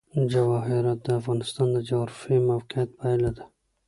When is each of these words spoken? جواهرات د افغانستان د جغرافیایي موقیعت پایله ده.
جواهرات 0.31 0.99
د 1.03 1.07
افغانستان 1.19 1.67
د 1.71 1.77
جغرافیایي 1.89 2.41
موقیعت 2.49 2.89
پایله 2.99 3.31
ده. 3.37 3.43